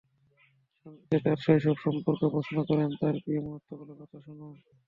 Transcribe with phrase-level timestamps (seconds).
[0.79, 4.53] সঙ্গীকে তাঁর শৈশব সম্পর্কে প্রশ্ন করুন, তাঁর প্রিয় মুহূর্তগুলোর কথা শুনুন।